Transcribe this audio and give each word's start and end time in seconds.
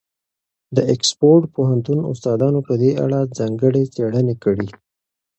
د 0.75 0.77
اکسفورډ 0.93 1.43
پوهنتون 1.55 1.99
استادانو 2.11 2.59
په 2.67 2.73
دې 2.81 2.91
اړه 3.03 3.19
ځانګړې 3.37 3.83
څېړنې 3.93 4.35
کړي. 4.43 4.69